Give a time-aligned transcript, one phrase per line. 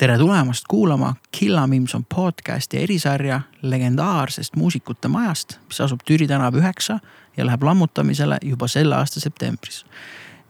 [0.00, 6.98] tere tulemast kuulama Killa Mimson podcasti erisarja legendaarsest muusikute majast, mis asub Türi tänav üheksa
[7.36, 9.84] ja läheb lammutamisele juba selle aasta septembris.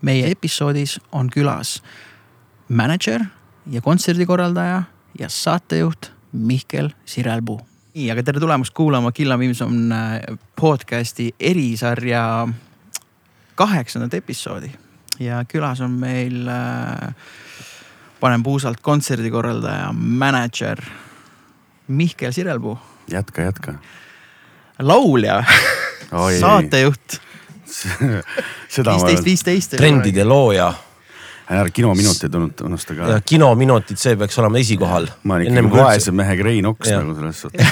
[0.02, 1.82] meie episoodis on külas
[2.68, 3.24] mänedžer
[3.70, 4.82] ja kontserdikorraldaja
[5.18, 7.60] ja saatejuht Mihkel Sirelpuu.
[7.94, 10.20] nii, aga tere tulemast kuulama Killa Mimson äh,
[10.60, 12.48] podcasti erisarja
[13.54, 14.70] kaheksandat episoodi
[15.20, 17.14] ja külas on meil äh,
[18.20, 20.82] panen puusalt kontserdikorraldaja, mänedžer
[21.88, 22.78] Mihkel Sirelpuu.
[23.10, 23.74] jätka, jätka.
[24.78, 25.44] laulja
[26.40, 27.02] saatejuht
[28.86, 29.70] viisteist, viisteist.
[29.76, 30.74] trendide looja
[31.50, 33.08] ära kinominutid unusta ka.
[33.14, 35.08] ja kinominutid, see peaks olema esikohal.
[35.24, 37.66] ma olen ikkagi vaese mehe Rein Oks nagu selles suhtes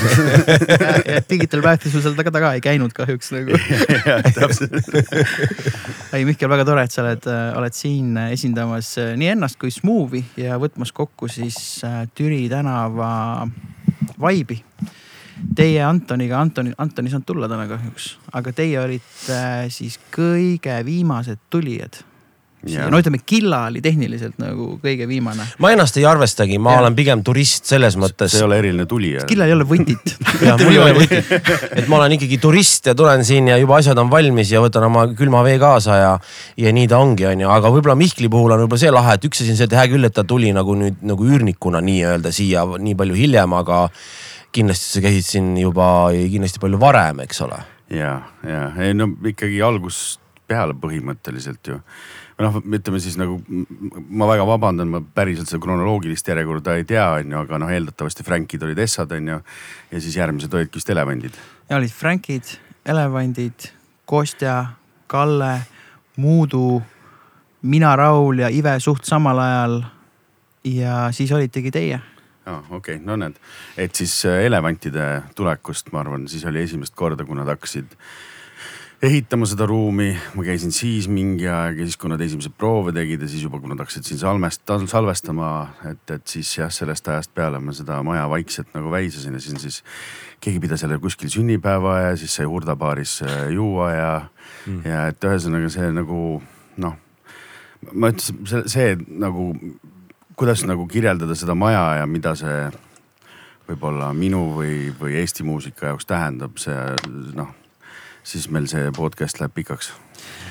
[1.12, 3.59] ja Digital Bathis sul seal taga taga ei käinud kahjuks nagu
[6.16, 9.70] ei Mihkel, väga tore, et sa oled, äh, oled siin esindamas äh, nii ennast kui
[9.74, 13.47] Smooth'i ja võtmas kokku siis äh, Türi tänava
[14.19, 14.62] vaibi.
[15.55, 21.47] Teie Antoniga, Antoni, Anton ei saanud tulla täna kahjuks, aga teie olite siis kõige viimased
[21.53, 22.17] tulijad Ja.
[22.67, 25.45] No ütleme, Killa oli tehniliselt nagu kõige viimane.
[25.62, 26.83] ma ennast ei arvestagi, ma ja.
[26.83, 28.33] olen pigem turist selles mõttes.
[28.33, 29.27] see ei ole eriline tulija.
[29.31, 30.15] Killal ei ole võtit
[30.48, 31.33] jah, mul ei ole võtit.
[31.78, 34.89] et ma olen ikkagi turist ja tulen siin ja juba asjad on valmis ja võtan
[34.89, 36.12] oma külma vee kaasa ja,
[36.59, 37.50] ja nii ta ongi, onju.
[37.55, 39.89] aga võib-olla Mihkli puhul on võib-olla see lahe, et üks asi on see, et hea
[39.95, 43.84] küll, et ta tuli nagu nüüd nagu üürnikuna nii-öelda siia nii palju hiljem, aga
[44.55, 47.61] kindlasti sa käisid siin juba kindlasti palju varem, eks ole.
[47.95, 51.77] ja, ja ei no ikkagi algusest peale põhimõtteliselt ju
[52.39, 53.39] noh, ütleme siis nagu
[54.08, 58.27] ma väga vabandan, ma päriselt seda kronoloogilist järjekorda ei tea, on ju, aga noh, eeldatavasti
[58.27, 59.41] Frankid olid Essad, on ju.
[59.92, 61.41] ja siis järgmised olidki vist elevandid.
[61.70, 62.55] ja olid Frankid,
[62.86, 63.70] elevandid,
[64.09, 64.59] Kostja,
[65.06, 65.55] Kalle,
[66.16, 66.83] Muudu,
[67.62, 69.83] mina, Raul ja Ive suht samal ajal.
[70.64, 72.00] ja siis olitegi teie
[72.48, 73.36] aa, okei okay., no näed,
[73.77, 77.97] et siis äh, elevantide tulekust, ma arvan, siis oli esimest korda, kui nad hakkasid
[79.02, 83.22] ehitama seda ruumi, ma käisin siis mingi aeg ja siis, kui nad esimesed proove tegid
[83.22, 85.50] ja siis juba, kui nad hakkasid siin salmest, salvestama,
[85.86, 89.60] et, et siis jah, sellest ajast peale ma seda maja vaikselt nagu väisasin ja siis,
[89.62, 89.82] siis
[90.42, 94.10] keegi pidas jälle kuskil sünnipäeva ja siis sai hurdabaaris äh, juua ja
[94.66, 96.25] mm., ja et ühesõnaga see nagu
[96.82, 96.98] noh,
[97.92, 99.53] ma ütlesin, see, see nagu,
[100.34, 102.66] kuidas nagu kirjeldada seda maja ja mida see
[103.69, 106.82] võib-olla minu või, või Eesti muusika jaoks tähendab, see
[107.38, 107.54] noh
[108.28, 109.91] siis meil see podcast läheb pikaks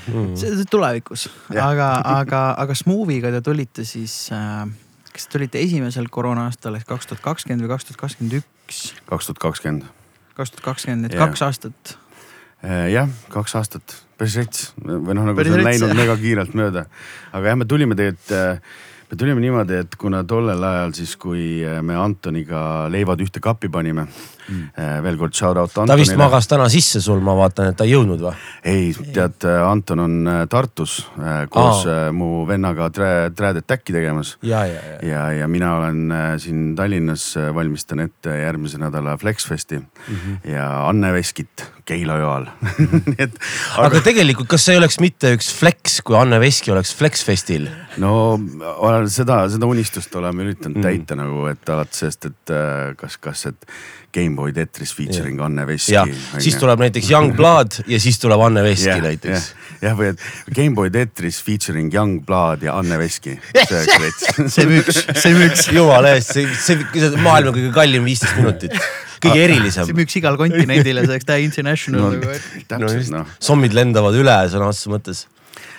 [0.10, 0.34] mm..
[0.40, 4.66] see tulevikus, aga, aga, aga Smooviga te tulite siis äh,,
[5.12, 8.82] kas te tulite esimesel koroona aastal ehk kaks tuhat kakskümmend või kaks tuhat kakskümmend üks?
[9.10, 9.88] kaks tuhat kakskümmend.
[10.38, 11.96] kaks tuhat kakskümmend, et kaks aastat.
[12.66, 16.88] Äh, jah, kaks aastat, päris rets või noh, nagu see on läinud mega kiirelt mööda.
[17.32, 21.62] aga jah, me tulime tegelikult äh, me tulime niimoodi, et kuna tollel ajal siis, kui
[21.64, 24.66] äh, me Antoniga leivad ühte kappi panime mm..
[24.80, 25.94] Äh, veel kord shout out Antonile.
[25.94, 28.34] ta vist magas täna sisse sul, ma vaatan, et ta ei jõudnud või?
[28.68, 31.00] ei, tead, äh, Anton on Tartus
[31.54, 32.12] koos Aa.
[32.16, 34.36] mu vennaga Trad Attacki tegemas.
[34.42, 36.14] ja, ja, ja, ja, ja mina olen
[36.44, 40.52] siin Tallinnas, valmistan ette järgmise nädala Flexfesti mm -hmm.
[40.52, 42.48] ja Anne Veskit Keila joal
[42.78, 43.36] nii et
[43.78, 43.88] aga...
[43.88, 47.70] aga tegelikult, kas see ei oleks mitte üks flex, kui Anne Veski oleks Flexfestil?
[48.02, 48.38] no
[49.12, 50.86] seda, seda unistust oleme üritanud mm.
[50.86, 53.70] täita nagu, et alates sellest, et äh, kas, kas, et
[54.18, 55.46] Gameboy Tetris featuring ja.
[55.46, 55.96] Anne Veski.
[56.42, 59.50] siis tuleb näiteks Young Blood ja siis tuleb Anne Veski ja, näiteks.
[59.84, 60.24] jah, või et
[60.56, 63.38] Gameboy Tetris featuring Young Blood ja Anne Veski.
[64.56, 65.68] see müüks, see müüks.
[65.76, 68.76] jumala eest, see, see, see maailma kõige kallim viisteist minutit
[69.24, 69.88] kõige erilisem.
[69.90, 72.62] see müüks igal kontinendil ja see oleks täie international no, nagu.
[72.70, 73.34] täpselt noh.
[73.44, 75.26] sommid lendavad üle sõna otseses mõttes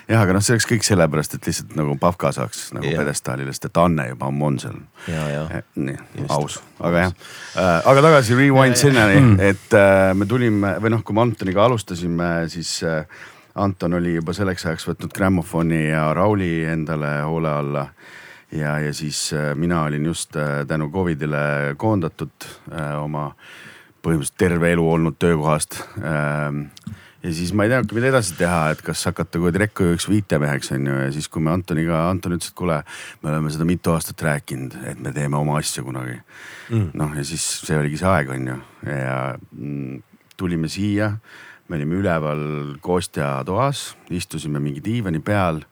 [0.09, 2.99] jah, aga noh, see oleks kõik sellepärast, et lihtsalt nagu Pavka saaks nagu yeah.
[3.01, 4.79] pjedestaalile, sest et Anne juba ammu on seal.
[5.09, 5.97] Eh, nii,
[6.35, 7.89] aus, aga jah äh,.
[7.93, 9.41] aga tagasi rewind sinnani, mm.
[9.51, 13.05] et äh, me tulime või noh, kui me Antoniga alustasime, siis äh,
[13.59, 17.89] Anton oli juba selleks ajaks võtnud grammofoni ja Rauli endale hoole alla
[18.53, 23.33] ja, ja siis äh, mina olin just äh, tänu Covidile koondatud äh, oma
[23.99, 26.53] põhimõtteliselt terve elu olnud töökohast äh,
[27.23, 30.73] ja siis ma ei teadnudki, mida edasi teha, et kas hakata kuidagi rekkujuhiks või IT-meheks
[30.77, 32.79] on ju ja siis, kui me Antoniga, Anton ütles, et kuule,
[33.23, 36.19] me oleme seda mitu aastat rääkinud, et me teeme oma asja kunagi.
[36.71, 36.91] Mm..
[36.99, 40.03] noh, ja siis see oligi see aeg, on ju, ja mm,
[40.39, 41.13] tulime siia,
[41.69, 42.43] me olime üleval
[42.85, 45.63] Kostja toas, istusime mingi diivani peal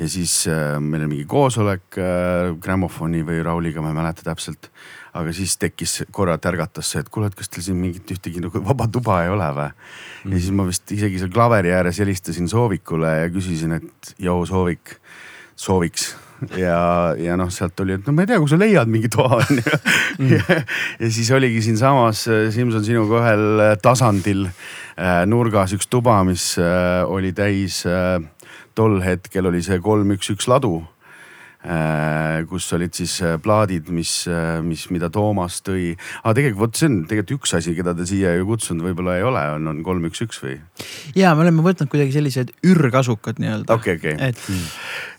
[0.00, 4.70] ja siis äh, meil oli mingi koosolek äh, grammofoni või Rauliga, ma ei mäleta täpselt
[5.16, 8.62] aga siis tekkis korra tärgatas see, et kuule, et kas teil siin mingit ühtegi nagu
[8.64, 9.68] vaba tuba ei ole või?
[10.24, 10.32] Mm..
[10.32, 14.98] ja siis ma vist isegi seal klaveri ääres helistasin Soovikule ja küsisin, et joo Soovik,
[15.58, 16.12] sooviks.
[16.56, 19.36] Ja, ja noh, sealt oli, et no ma ei tea, kui sa leiad mingi toa
[19.42, 20.38] on ju.
[20.40, 22.22] ja siis oligi siinsamas
[22.54, 28.22] Simson sinuga ühel tasandil äh, nurgas üks tuba, mis äh, oli täis äh,
[28.72, 30.78] tol hetkel oli see kolm, üks, üks ladu.
[30.80, 30.99] Äh,
[32.48, 35.92] kus olid siis äh, plaadid, mis, äh, mis, mida Toomas tõi.
[36.22, 39.26] aga tegelikult vot see on tegelikult üks asi, keda te siia ju kutsunud võib-olla ei
[39.28, 40.56] ole, on, on kolm, üks, üks või?
[41.18, 43.76] ja me oleme võtnud kuidagi sellised ürgkasukad nii-öelda.
[43.76, 44.56] okei okay,, okei okay..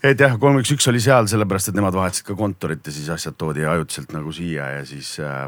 [0.02, 2.96] et, et jah, kolm, üks, üks oli seal sellepärast, et nemad vahetasid ka kontorit ja
[2.98, 5.46] siis asjad toodi ajutiselt nagu siia ja siis äh,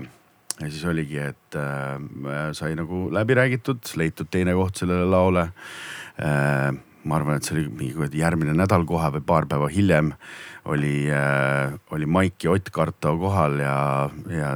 [0.62, 5.50] ja siis oligi, et äh, sai nagu läbi räägitud, leitud teine koht sellele laole
[6.22, 6.70] äh,
[7.04, 10.53] ma arvan, et see oli mingi järgmine nädal kohe või paar päeva hiljem äh,,
[11.92, 13.76] oli Maik ja Ott Karto kohal ja,
[14.32, 14.54] ja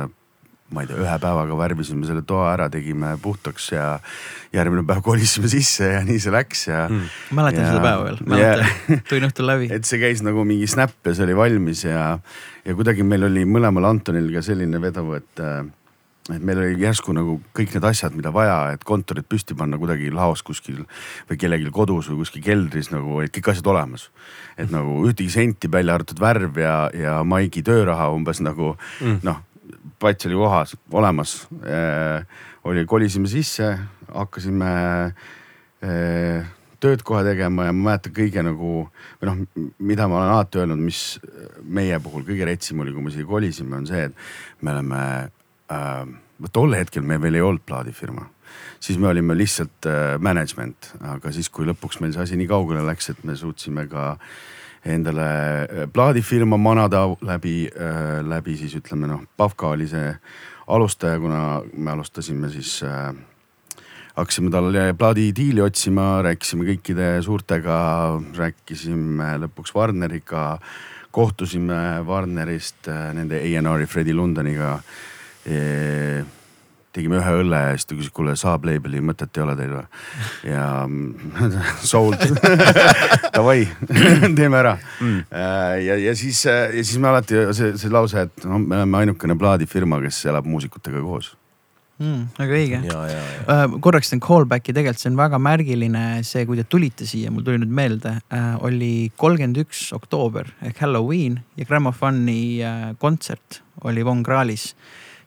[0.73, 3.85] ma ei tea, ühe päevaga värvisime selle toa ära, tegime puhtaks ja
[4.55, 7.13] järgmine päev kolisime sisse ja nii see läks ja mm..
[7.37, 9.03] mäletan ja, seda päeva veel, mäletan yeah.
[9.07, 9.69] tulin õhtul läbi.
[9.77, 12.09] et see käis nagu mingi snap ja see oli valmis ja,
[12.67, 15.61] ja kuidagi meil oli mõlemal Antonil ka selline vedu, et äh,
[16.33, 20.09] et meil oli järsku nagu kõik need asjad, mida vaja, et kontorit püsti panna kuidagi
[20.13, 20.83] laos kuskil
[21.29, 24.09] või kellelgi kodus või kuskil keldris nagu olid kõik asjad olemas.
[24.57, 29.21] et nagu ühtegi senti välja arvatud värv ja, ja Maigi tööraha umbes nagu mm.
[29.23, 29.39] noh,
[29.99, 31.79] pats oli kohas, olemas e,.
[32.67, 33.69] oli, kolisime sisse,
[34.11, 34.71] hakkasime
[35.79, 35.91] e,
[36.83, 38.71] tööd kohe tegema ja ma mäletan kõige nagu
[39.21, 39.39] või noh,
[39.79, 41.01] mida ma olen alati öelnud, mis
[41.63, 45.01] meie puhul kõige retsim oli, kui me siia kolisime, on see, et me oleme
[46.53, 48.27] tol hetkel me veel ei olnud plaadifirma,
[48.79, 52.85] siis me olime lihtsalt äh, management, aga siis, kui lõpuks meil see asi nii kaugele
[52.87, 54.13] läks, et me suutsime ka
[54.87, 55.29] endale
[55.65, 60.13] äh, plaadifirma manada läbi äh,, läbi siis ütleme noh, Pavka oli see
[60.67, 63.11] alustaja, kuna me alustasime siis äh,
[64.17, 67.77] hakkasime talle plaadidiili otsima, rääkisime kõikide suurtega,
[68.37, 70.47] rääkisime lõpuks Warneriga,
[71.11, 74.77] kohtusime Warnerist äh, nende A&R-i Fredi Londoniga
[76.97, 79.85] tegime ühe õlle ja siis ta küsis, kuule Saab label'i mõtet ei ole teil või?
[80.49, 80.67] ja
[81.91, 82.21] sold
[83.35, 83.65] davai
[84.37, 85.25] teeme ära mm..
[85.29, 89.03] Äh, ja, ja siis, ja siis me alati see, see lause, et no me oleme
[89.03, 91.33] ainukene plaadifirma, kes elab muusikutega koos
[92.01, 92.23] mm,.
[92.39, 92.81] väga õige.
[93.45, 97.45] Uh, korraks teen callback'i, tegelikult see on väga märgiline, see, kui te tulite siia, mul
[97.45, 104.05] tuli nüüd meelde uh,, oli kolmkümmend üks oktoober ehk Halloween ja Grammofoni uh, kontsert oli
[104.05, 104.71] Von Krahlis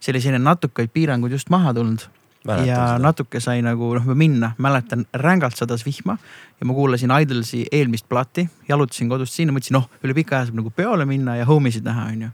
[0.00, 2.06] see oli selline natuke piirangud just maha tulnud.
[2.46, 3.00] Mäletan ja seda.
[3.04, 6.14] natuke sai nagu noh minna, mäletan rängalt sadas vihma
[6.60, 10.62] ja ma kuulasin Idolsi eelmist plati, jalutasin kodust sinna, mõtlesin, noh üle pika aja saab
[10.62, 12.30] nagu peole minna ja homisid näha, onju.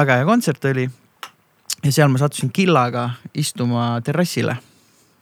[0.00, 0.88] väga hea kontsert oli.
[1.84, 4.56] ja seal ma sattusin Killaga istuma terrassile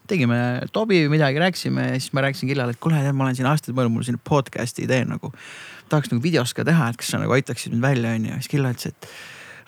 [0.09, 0.39] tegime
[0.73, 3.77] tobi või midagi, rääkisime ja siis ma rääkisin Killale, et kuule, ma olen siin aastaid
[3.77, 5.33] mõelnud, mul siin podcast'i idee nagu.
[5.89, 8.39] tahaks nagu videos ka teha, et kas sa nagu aitaksid mind välja, onju.
[8.41, 9.11] siis Killa ütles, et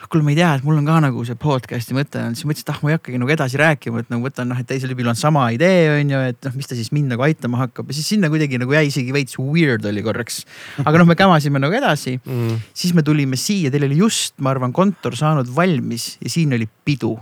[0.09, 2.67] kuule, ma ei tea, et mul on ka nagu see podcast'i mõte on, siis mõtlesin,
[2.67, 5.11] et ah, ma ei hakkagi nagu edasi rääkima, et nagu võtan noh, et teisel tüübil
[5.11, 7.97] on sama idee, on ju, et noh, mis ta siis mind nagu aitama hakkab ja
[7.97, 10.43] siis sinna kuidagi nagu jäi isegi veits weird oli korraks.
[10.83, 14.55] aga noh, me kämasime nagu edasi mm., siis me tulime siia, teil oli just, ma
[14.55, 17.15] arvan, kontor saanud valmis ja siin oli pidu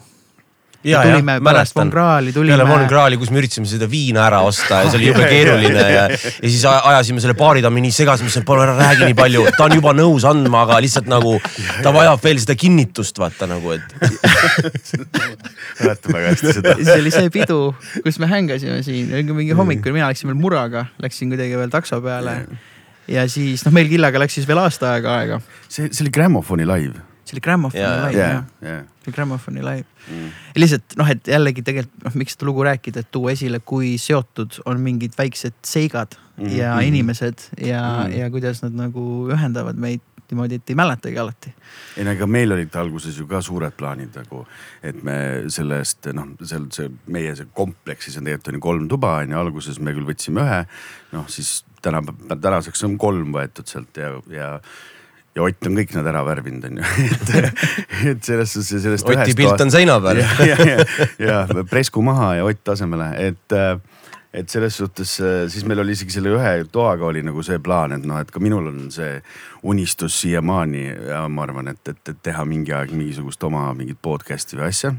[0.84, 2.58] ja, ja tulime pärast Von Krahli tulime.
[2.58, 5.84] peale Von Krahli, kus me üritasime seda viina ära osta ja see oli jube keeruline
[5.92, 9.68] ja, ja siis ajasime selle baaritammi nii segaseks, et palun ära räägi nii palju, ta
[9.68, 11.36] on juba nõus andma, aga lihtsalt nagu
[11.84, 13.96] ta vajab veel seda kinnitust, vaata nagu, et.
[15.80, 16.78] mäletan väga hästi seda.
[16.80, 17.60] see oli see pidu,
[18.06, 22.40] kus me hängasime siin, mingi hommikul mina läksin veel muraga, läksin kuidagi veel takso peale
[23.10, 25.44] ja siis noh, meil Killaga läks siis veel aasta aega aega.
[25.68, 29.16] see, see oli Grammofoni live see oli Grammofoni yeah, live yeah, jah yeah., see oli
[29.16, 30.32] Grammofoni live mm..
[30.58, 34.62] lihtsalt noh, et jällegi tegelikult noh, miks seda lugu rääkida, et tuua esile, kui seotud
[34.70, 36.58] on mingid väiksed seigad mm -hmm.
[36.58, 38.20] ja inimesed ja mm, -hmm.
[38.20, 41.54] ja kuidas nad nagu ühendavad meid niimoodi, et ei mäletagi alati.
[41.98, 44.44] ei no ega meil olid alguses ju ka suured plaanid nagu,
[44.84, 45.16] et me
[45.50, 49.40] sellest noh, seal see meie see kompleksis on tegelikult on ju kolm tuba on ju,
[49.40, 50.62] alguses me küll võtsime ühe.
[51.16, 54.54] noh, siis täna, tänaseks on kolm võetud sealt ja, ja
[55.40, 57.64] ja Ott on kõik nad ära värvinud, on ju et,
[58.14, 59.08] et selles suhtes sellest.
[59.08, 59.66] Oti pilt toast...
[59.66, 60.22] on seina peal.
[60.50, 60.84] ja, ja,
[61.20, 63.58] ja, ja presku maha ja Ott asemele, et,
[64.36, 65.16] et selles suhtes
[65.50, 68.44] siis meil oli isegi selle ühe toaga oli nagu see plaan, et noh, et ka
[68.44, 69.20] minul on see
[69.70, 74.60] unistus siiamaani ja ma arvan, et, et, et teha mingi aeg mingisugust oma mingit podcast'i
[74.60, 74.94] või asja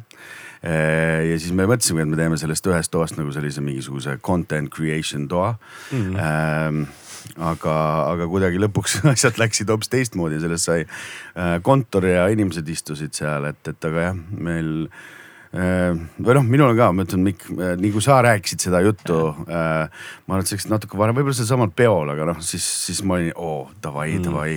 [0.61, 5.25] ja siis me mõtlesime, et me teeme sellest ühest toast nagu sellise mingisuguse content creation
[5.29, 5.55] toa
[5.93, 6.11] mm.
[6.17, 7.00] -hmm
[7.37, 7.77] aga,
[8.11, 13.49] aga kuidagi lõpuks asjad läksid hoopis teistmoodi sellest sai äh, kontor ja inimesed istusid seal,
[13.51, 14.71] et, et aga jah, meil
[15.55, 18.83] äh, või noh, minul on ka, ma ütlen, Mikk, äh, nii kui sa rääkisid seda
[18.87, 19.59] juttu ma
[19.91, 23.35] arvan, et see läks natuke varem, võib-olla sealsamal peol, aga noh, siis, siis ma olin,
[23.37, 24.55] oo davai mm., davai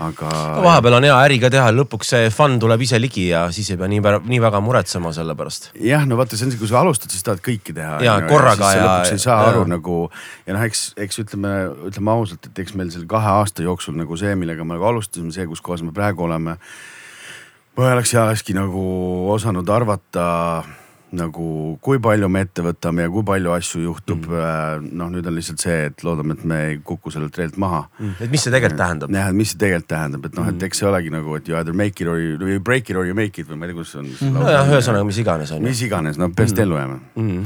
[0.00, 0.30] aga.
[0.64, 3.78] vahepeal on hea äri ka teha, lõpuks see fun tuleb ise ligi ja siis ei
[3.80, 5.70] pea nii, nii väga muretsema selle pärast.
[5.80, 7.98] jah, no vaata, see on see, kui sa alustad, siis tahad kõike teha.
[8.04, 9.98] Jaa, korraga ja- lõpuks ei saa ja- aru nagu
[10.46, 11.54] ja noh, eks, eks ütleme,
[11.90, 15.32] ütleme ausalt, et eks meil selle kahe aasta jooksul nagu see, millega me nagu alustasime,
[15.34, 16.58] see, kus kohas me praegu oleme.
[17.76, 18.82] ma ei oleks ja olekski nagu
[19.34, 20.64] osanud arvata
[21.14, 21.48] nagu
[21.84, 24.90] kui palju me ette võtame ja kui palju asju juhtub mm..
[24.98, 27.84] noh, nüüd on lihtsalt see, et loodame, et me ei kuku sellelt reelt maha
[28.20, 29.14] et mis see tegelikult tähendab?
[29.14, 31.58] jah, et mis see tegelikult tähendab, et noh, et eks see olegi nagu, et you
[31.58, 33.72] either make it or you, you break it or you make it või ma ei
[33.72, 34.34] tea, kuidas see on.
[34.38, 35.66] nojah, ühesõnaga, mis iganes on ju.
[35.68, 36.98] mis iganes, no peaasi, et ellu jääme.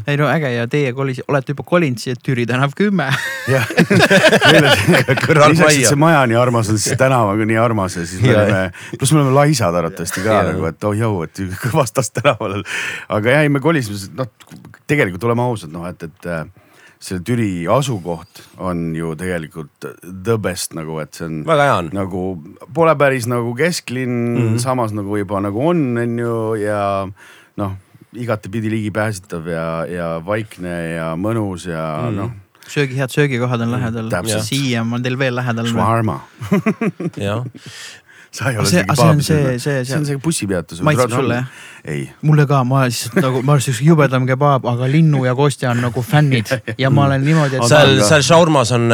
[0.06, 3.10] ei no äge ja teie kolis, olete juba kolinud siia Türi tänav kümme.
[3.48, 3.68] jah.
[5.48, 8.22] Lisaks, et see maja nii armas on, siis tänav on ka nii armas ja siis
[8.22, 8.62] me oleme,
[8.98, 11.40] pluss me oleme laisad arvatavasti ka nagu, et oh jõu, et
[11.75, 12.60] vastas tänaval.
[13.08, 14.30] aga jah, ei me kolisime, noh
[14.88, 16.46] tegelikult oleme ausad, noh et, et äh,
[16.98, 21.90] see Türi asukoht on ju tegelikult the best nagu, et see on väga hea on.
[21.94, 22.22] nagu
[22.74, 24.40] pole päris nagu kesklinn mm.
[24.40, 24.58] -hmm.
[24.62, 27.08] samas nagu juba nagu on, on ju ja
[27.56, 27.76] noh,
[28.12, 32.16] igatepidi ligipääsetav ja, ja vaikne ja mõnus ja mm -hmm.
[32.18, 32.30] noh,
[32.68, 34.44] söögi, head söögikohad on lähedal täpselt..
[34.44, 35.70] siia on teil veel lähedal.
[37.28, 37.44] jah,
[38.30, 39.61] sa ei ole see- see on see- olnud.
[39.61, 40.82] see- see on see bussipeatus.
[40.82, 41.66] Maitseb sulle, jah??
[41.88, 45.70] ei, mulle ka, ma lihtsalt nagu, ma olen siukse jubedam kebaab, aga Linnu ja Kostja
[45.70, 48.90] on nagu fännid ja ma olen niimoodi, et Seal- seal, shaurmas on,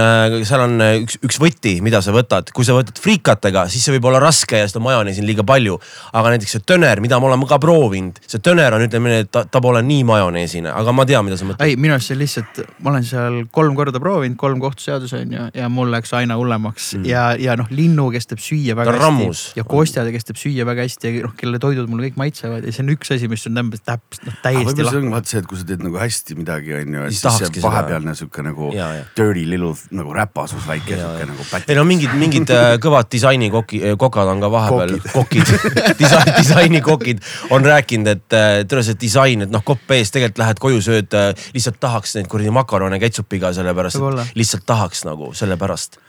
[0.47, 3.97] seal on äh, üks, üks võti, mida sa võtad, kui sa võtad friikatega, siis see
[3.97, 5.79] võib olla raske ja seda majoneesi on liiga palju.
[6.13, 9.33] aga näiteks see töner, mida me oleme ka proovinud, see töner on, ütleme nii, et
[9.35, 11.65] ta, ta pole nii majoneesine, aga ma tean, mida sa mõtled.
[11.67, 15.49] ei, minu arust see lihtsalt, ma olen seal kolm korda proovinud, kolm kohtuseadus on ju
[15.55, 17.09] ja mul läks aina hullemaks mm.
[17.11, 19.43] ja, ja noh, linnu, kes teeb süüa väga Ta hästi rammus.
[19.59, 22.75] ja Kostjad, kes teeb süüa väga hästi ja noh, kelle toidud mulle kõik maitsevad ja
[22.75, 25.03] see on üks asi, mis on täpselt, täpselt noh, täiesti lahti.
[25.15, 28.15] vaata see, et kui sa teed nagu hästi midagi, on ju, et Siis see vahepealne
[28.19, 29.05] sihuke nagu Ja, ja.
[29.17, 34.31] dirty little nagu räpasus väike sihuke nagu ei no mingid, mingid äh, kõvad disainikoki, kokad
[34.33, 35.53] on ka vahepeal, kokid,
[36.01, 37.23] disain, disainikokid
[37.55, 41.19] on rääkinud, et äh, tule see disain, et noh, kopp ees, tegelikult lähed koju, sööd
[41.19, 46.01] äh,, lihtsalt tahaks neid kuradi makarone ketšupiga, sellepärast et lihtsalt tahaks nagu sellepärast.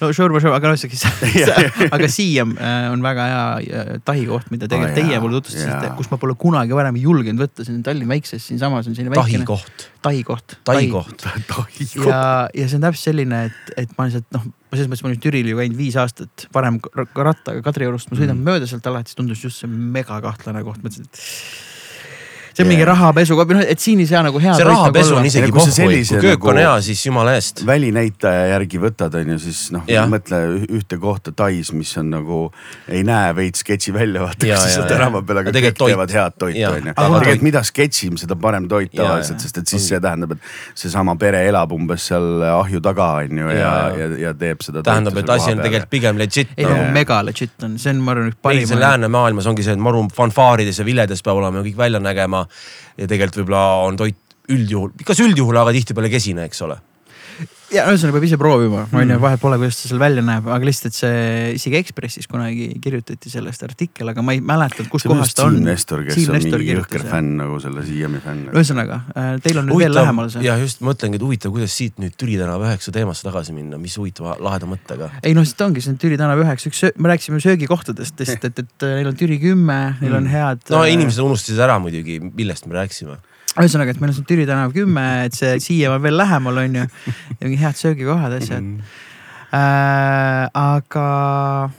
[0.00, 0.98] No šurma, šurma, aga noh, siuke,
[1.96, 6.10] aga Siiem äh, on väga hea äh, tahi koht, mida tegelikult teie mulle tutvustasite kus
[6.12, 9.48] ma pole kunagi varem julgenud võtta, see on Tallinna väikses, siinsamas on selline tahi väikene
[9.48, 10.56] koht, tahi koht.
[10.66, 11.24] tahi koht.
[12.02, 15.22] ja, ja see on täpselt selline, et, et ma lihtsalt noh, selles mõttes ma olen
[15.22, 18.50] Türil ju käinud viis aastat, varem rattaga Kadriorust, ma sõidan mm.
[18.50, 21.75] mööda sealt alati, siis tundus just see megakahtlane koht, mõtlesin, et
[22.56, 22.88] see on mingi Jaa.
[22.94, 24.54] rahapesu noh, et siin ei saa nagu hea.
[24.56, 27.60] see rahapesu on isegi Ja kui köök on nagu- hea, siis jumala eest.
[27.66, 32.38] välinäitaja järgi võtad, on ju, siis noh, mõtle üh- ühte kohta Tais, mis on nagu
[32.88, 36.38] ei näe veits sketši välja, vaata, kus sa tänava peal, aga Ja kõik teevad head
[36.38, 36.94] toitu, on ju.
[36.96, 40.38] Aga tegelikult mida sketšim, seda parem toit tavaliselt, sest et siis see tähendab, et
[40.74, 44.82] seesama pere elab umbes seal ahju taga, on ju, ja, ja, ja teeb seda.
[44.86, 48.12] tähendab, et asi on tegelikult pigem legit ei nagu mega legit on, see on, ma
[48.16, 48.68] arvan, üks parim.
[48.80, 52.45] läänemaailmas ongi see, et maru fanfaarides ja viledes peab olema kõik välja nägema.
[52.96, 54.18] Ja tegelikult võib-olla on toit
[54.52, 56.78] üldjuhul, kas üldjuhul, aga tihtipeale kesine, eks ole.
[57.74, 59.10] Ja ühesõnaga peab ise proovima, on Mm.
[59.16, 63.30] ju, vahet pole, kuidas ta seal välja näeb, aga lihtsalt see isegi Ekspressis kunagi kirjutati
[63.30, 65.64] sellest artikkel, aga ma ei mäleta, kus see on kohas just ta on Siim.
[65.66, 68.46] Nestor, kes Siim on Nestor mingi jõhker fänn nagu selle Siiami fänn.
[68.54, 69.00] ühesõnaga,
[69.42, 70.44] teil on nüüd veel lähemal see.
[70.46, 73.96] ja just mõtlengi, et huvitav, kuidas siit nüüd Türi tänava üheksa teemasse tagasi minna, mis
[73.98, 75.10] huvitava laheda mõttega.
[75.22, 78.58] ei noh, see ongi, see on Türi tänav üheksa, üks, me rääkisime söögikohtadest, lihtsalt, et,
[78.62, 80.62] et neil on Türi kümme, neil on head.
[80.68, 80.76] Mm.
[80.76, 83.18] no inimesed unustasid ära muidugi, millest me rääkisime.
[83.64, 86.78] ühesõnaga, et meil on siin Türi tänav kümme, et see Siiem on veel lähemal, on
[86.82, 86.86] ju.
[87.32, 88.80] ja mingi head söögikohad, asjad Mm.
[89.52, 90.48] äh,.
[90.52, 91.70] aga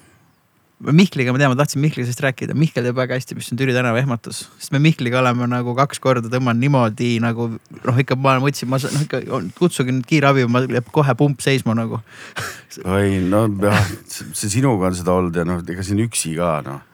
[0.77, 3.73] Mihkliga ma tean, ma tahtsin Mihkliga sellest rääkida, Mihkel teab väga hästi, mis on Türi
[3.73, 8.35] tänava ehmatus, sest me Mihkliga oleme nagu kaks korda tõmmanud niimoodi nagu noh, ikka ma
[8.43, 9.23] mõtlesin, ma noh ikka
[9.57, 11.97] kutsuge nüüd kiirabi, ma jääb kohe pump seisma nagu.
[12.93, 13.89] oi no jah,
[14.37, 16.85] see sinuga on seda olnud ja noh, ega siin üksi ka noh,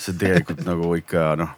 [0.00, 1.52] see tegelikult nagu ikka noh,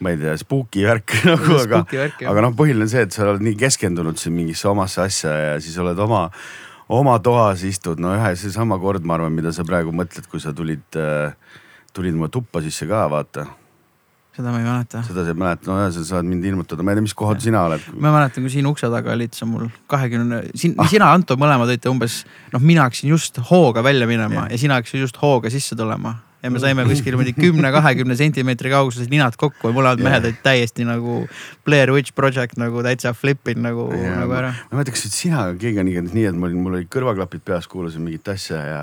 [0.00, 1.82] ma ei tea, spooky värk nagu, aga
[2.30, 5.52] aga noh, põhiline on see, et sa oled nii keskendunud siin mingisse omasse asja ja
[5.62, 6.26] siis oled oma,
[6.92, 10.52] oma toas istud, no ühe seesama kord, ma arvan, mida sa praegu mõtled, kui sa
[10.56, 11.32] tulid äh,,
[11.96, 13.46] tulid mu tuppa sisse ka vaata,
[14.36, 15.00] seda ma ei mäleta.
[15.06, 17.40] seda sa ei mäleta, no ühesõnaga sa saad mind ilmutada, ma ei tea, mis kohal
[17.40, 17.88] sina oled.
[17.96, 20.92] ma mäletan, kui siin ukse taga olid sa mul kahekümne, siin ah.
[20.92, 22.20] sina, Anto, mõlemad olite umbes,
[22.52, 24.52] noh, mina hakkasin just hooga välja minema Jah.
[24.52, 28.70] ja sina hakkasid just hooga sisse tulema ja me saime kuskil niimoodi kümne, kahekümne sentimeetri
[28.72, 30.08] kauguses ninad kokku ja mõlemad Jah.
[30.08, 31.18] mehed olid täiesti nagu
[31.66, 34.54] Blair Witch Project nagu täitsa flip'inud nagu, Ja, nagu ma, ära.
[34.54, 37.68] ma ei mäleta, kas sina, keegi on igatahes nii, et mul, mul olid kõrvaklapid peas,
[37.70, 38.82] kuulasin mingit asja ja,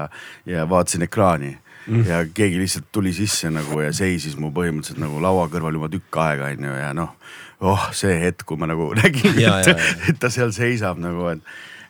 [0.49, 1.55] ja vaatasin ekraani
[1.87, 2.05] mm..
[2.09, 6.21] ja keegi lihtsalt tuli sisse nagu ja seisis mu põhimõtteliselt nagu laua kõrval juba tükk
[6.23, 7.15] aega onju ja noh,
[7.63, 11.43] oh see hetk, kui ma nagu nägin, et, et ta seal seisab nagu, et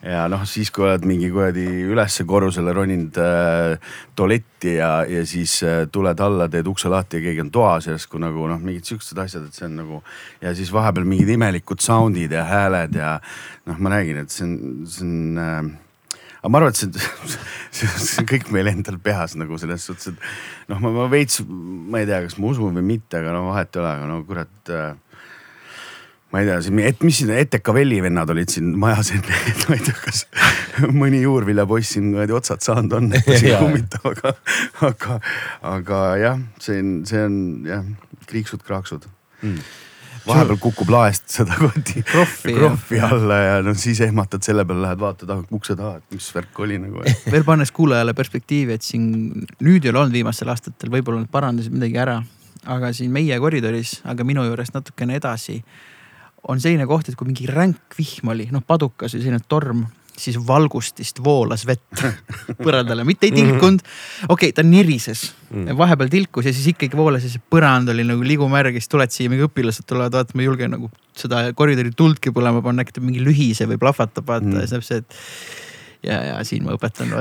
[0.03, 5.55] ja noh, siis kui oled mingi kuradi ülesse korrusele roninud äh, tualetti ja, ja siis
[5.63, 9.19] äh, tuled alla, teed ukse lahti ja keegi on toas järsku nagu noh, mingid siuksed
[9.24, 10.01] asjad, et see on nagu.
[10.43, 13.15] ja siis vahepeal mingid imelikud sound'id ja hääled ja
[13.69, 15.72] noh, ma räägin, et see on, see on äh,
[16.43, 16.91] aga ma arvan, et see,
[17.77, 21.39] see, see on kõik meil endal peas nagu selles suhtes, et noh, ma, ma veits,
[21.48, 24.19] ma ei tea, kas ma usun või mitte, aga no vahet ei ole, aga no
[24.27, 24.91] kurat äh,
[26.34, 29.78] ma ei tea, siin, et mis siin Etekavelli vennad olid siin majas enne, et ma
[29.78, 30.25] ei tea, kas
[31.04, 34.34] mõni juurviljapoiss siin kuradi otsad saanud on, et siin kummitab, aga,
[34.90, 35.20] aga,
[35.75, 37.88] aga jah, see on, see on jah,
[38.30, 39.10] kriiksud-kraaksud
[39.46, 39.80] mm
[40.24, 45.02] vahepeal kukub laest seda kuradi Kroffi, kroffi alla ja no siis ehmatad selle peale, lähed
[45.02, 47.04] vaatad ukse taha, et mis värk oli nagu.
[47.34, 49.10] veel pannes kuulajale perspektiivi, et siin
[49.63, 52.22] nüüd ei ole olnud viimastel aastatel, võib-olla nad parandasid midagi ära,
[52.72, 55.60] aga siin meie koridoris, aga minu juurest natukene edasi
[56.50, 59.85] on selline koht, et kui mingi ränk vihm oli, noh padukas või selline torm,
[60.19, 62.03] siis valgustist voolas vett
[62.65, 63.81] põrandale, mitte ei tilkunud.
[64.27, 65.73] okei okay,, ta nirises, mm.
[65.77, 69.13] vahepeal tilkus ja siis ikkagi voolas ja see põrand oli nagu ligumärg ja siis tuled
[69.15, 73.05] siia, mingi õpilased tulevad vaatama, ei julge nagu seda koridori tuldki põlema panna, äkki ta
[73.05, 74.62] mingi lühise või plahvatab vaata mm.
[74.62, 75.21] ja siis et
[76.03, 77.12] ja, ja siin ma õpetan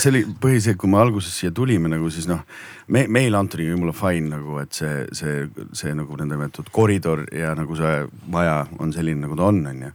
[0.00, 2.42] see oli põhiliselt, kui me alguses siia tulime nagu siis noh,
[2.88, 7.76] me, meil Antoniga jumala fine nagu, et see, see, see nagu nõndanimetatud koridor ja nagu
[7.78, 9.92] see maja on selline, nagu ta on, on ju.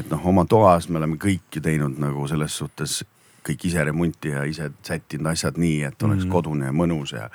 [0.00, 3.02] et noh, oma toas me oleme kõik ju teinud nagu selles suhtes
[3.42, 6.32] kõik ise remonti ja ise sättinud asjad nii, et oleks mm -hmm.
[6.32, 7.30] kodune ja mõnus ja,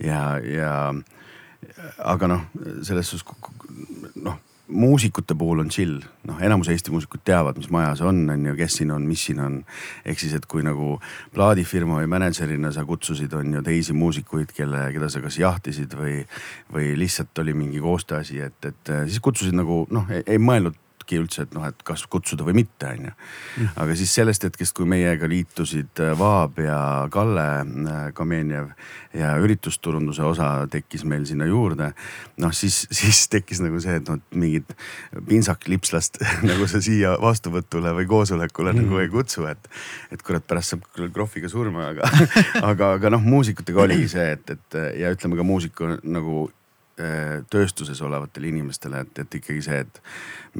[0.00, 0.72] ja, ja
[1.98, 2.48] aga noh,
[2.82, 3.28] selles suhtes
[4.16, 4.40] noh
[4.72, 8.54] muusikute puhul on chill, noh, enamus Eesti muusikud teavad, mis maja see on, on ju,
[8.58, 9.60] kes siin on, mis siin on.
[10.08, 10.96] ehk siis, et kui nagu
[11.34, 16.20] plaadifirma või mänedžerina sa kutsusid, on ju teisi muusikuid, kelle, keda sa kas jahtisid või,
[16.72, 21.42] või lihtsalt oli mingi koostööasi, et, et siis kutsusid nagu noh, ei mõelnud olnudki üldse,
[21.42, 23.12] et noh, et kas kutsuda või mitte, on ju.
[23.76, 28.72] Aga siis sellest hetkest, kui meiega liitusid äh, Vaab ja Kalle äh, Kamenjev
[29.14, 31.92] ja üritusturunduse osa tekkis meil sinna juurde.
[32.38, 34.72] noh, siis, siis tekkis nagu see, et noh, mingit
[35.28, 38.82] pintsaklipslast nagu sa siia vastuvõtule või koosolekule mm.
[38.82, 39.68] nagu ei kutsu, et.
[40.12, 42.08] et kurat, pärast saab küll krohviga surma, aga
[42.70, 46.48] aga, aga noh, muusikutega oligi see, et, et ja ütleme ka muusika nagu
[47.50, 50.00] tööstuses olevatele inimestele, et, et ikkagi see, et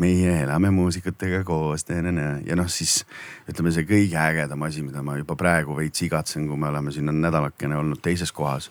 [0.02, 3.02] meie elame muusikutega koos ja noh, siis
[3.50, 7.12] ütleme, see kõige ägedam asi, mida ma juba praegu veits igatsen, kui me oleme siin
[7.20, 8.70] nädalakene olnud teises kohas.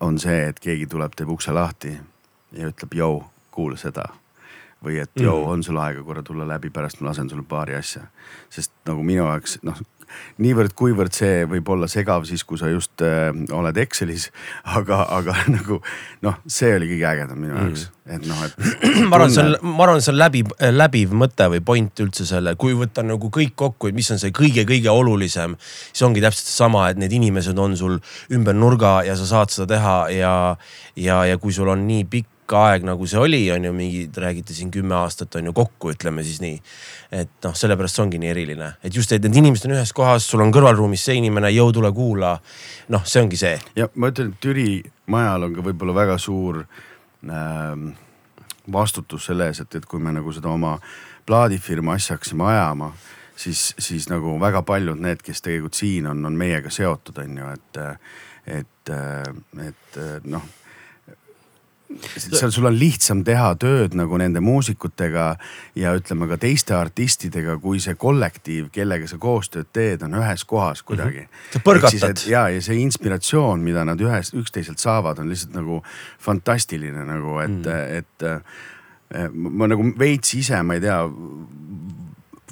[0.00, 1.92] on see, et keegi tuleb, teeb ukse lahti
[2.52, 4.08] ja ütleb, jõu, kuula seda
[4.84, 5.50] või et jõu, mm.
[5.52, 8.02] on sul aega korra tulla läbi, pärast ma lasen sulle paari asja.
[8.50, 9.76] sest nagu minu jaoks noh,
[10.42, 14.28] niivõrd-kuivõrd see võib olla segav siis, kui sa just äh, oled Excelis.
[14.78, 15.80] aga, aga nagu
[16.26, 18.56] noh, see oli kõige ägedam minu jaoks mm., et noh, et.
[19.10, 20.42] ma arvan, see on, ma arvan, see on läbi,
[20.74, 24.34] läbiv mõte või point üldse selle, kui võtta nagu kõik kokku, et mis on see
[24.34, 25.54] kõige-kõige olulisem.
[25.92, 28.00] siis ongi täpselt seesama, et need inimesed on sul
[28.34, 30.34] ümber nurga ja sa saad seda teha ja,
[30.98, 34.22] ja, ja kui sul on nii pikk aeg, nagu see oli, on ju, mingi, te
[34.24, 36.58] räägite siin kümme aastat on ju kokku, ütleme siis nii.
[37.20, 40.26] et noh, sellepärast see ongi nii eriline, et just, et need inimesed on ühes kohas,
[40.26, 42.36] sul on kõrvalruumis see inimene, jõu, tule kuula.
[42.88, 43.56] noh, see ongi see.
[43.76, 47.90] ja ma ütlen, Türi majal on ka võib-olla väga suur ähm,
[48.72, 50.76] vastutus selles, et, et kui me nagu seda oma
[51.26, 52.92] plaadifirma asja hakkasime ajama
[53.40, 57.52] siis, siis nagu väga paljud need, kes tegelikult siin on, on meiega seotud, on ju,
[57.56, 57.82] et,
[58.60, 58.94] et,
[59.66, 60.48] et noh
[62.16, 65.26] seal sul on lihtsam teha tööd nagu nende muusikutega
[65.78, 70.84] ja ütleme ka teiste artistidega, kui see kollektiiv, kellega sa koostööd teed, on ühes kohas
[70.86, 71.28] kuidagi mm.
[71.28, 71.52] -hmm.
[71.54, 72.24] sa põrgatad.
[72.30, 75.82] ja, ja see inspiratsioon, mida nad ühest, üksteiselt saavad, on lihtsalt nagu
[76.18, 78.22] fantastiline nagu, et mm, et,
[79.10, 81.00] et ma nagu veits ise, ma ei tea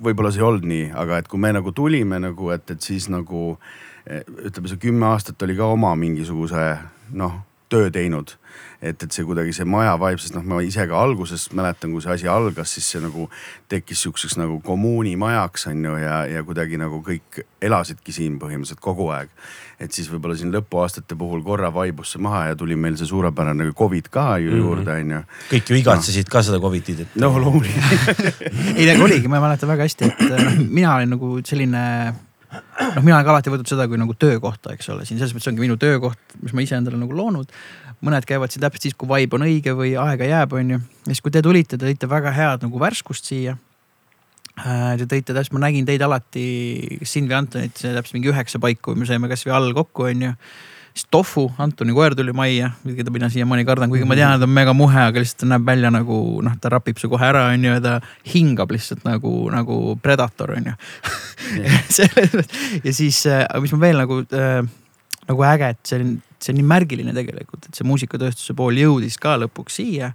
[0.03, 3.09] võib-olla see ei olnud nii, aga et kui me nagu tulime nagu, et, et siis
[3.13, 3.59] nagu
[4.09, 6.65] ütleme, see kümme aastat oli ka oma mingisuguse
[7.19, 7.35] noh,
[7.69, 8.37] töö teinud
[8.83, 12.05] et, et see kuidagi see maja vibe, sest noh, ma ise ka alguses mäletan, kui
[12.05, 13.27] see asi algas, siis see nagu
[13.71, 19.09] tekkis sihukeseks nagu kommuunimajaks on ju ja, ja kuidagi nagu kõik elasidki siin põhimõtteliselt kogu
[19.15, 19.33] aeg.
[19.79, 23.71] et siis võib-olla siin lõpuaastate puhul korra vaibus see maha ja tuli meil see suurepärane
[23.79, 24.63] Covid ka ju mm -hmm.
[24.65, 25.21] juurde on ju.
[25.51, 26.31] kõik ju igatsesid no.
[26.31, 27.17] ka seda Covidit et....
[27.17, 28.43] no loomulikult
[28.79, 32.15] ei, aga oligi, ma mäletan väga hästi, et noh, mina olin nagu selline
[32.53, 35.51] noh, mina olen ka alati võtnud seda kui nagu töökohta, eks ole, siin selles mõttes
[35.53, 37.53] ongi minu töökoht, mis ma ise endale nagu loonud
[38.05, 40.79] mõned käivad siin täpselt siis, kui vibe on õige või aega jääb, on ju.
[40.79, 43.57] ja siis, kui te tulite, te tõite väga head nagu värskust siia.
[44.59, 48.59] Äh, te tõite täpselt, ma nägin teid alati, kas sind või Antonit, täpselt mingi üheksa
[48.63, 50.33] paiku, me saime kasvõi all kokku, on ju.
[50.99, 54.49] siis Tofu, Antoni koer tuli majja, keda mina siiamaani kardan, kuigi ma tean, et ta
[54.49, 57.49] on mega muhe, aga lihtsalt ta näeb välja nagu noh, ta rapib su kohe ära,
[57.55, 57.99] on ju, ja ta
[58.35, 60.79] hingab lihtsalt nagu, nagu predator on ju
[62.87, 63.23] ja siis,
[63.63, 64.61] mis ma veel nagu äh,
[65.29, 69.19] nagu äge, et see on, see on nii märgiline tegelikult, et see muusikatööstuse pool jõudis
[69.21, 70.13] ka lõpuks siia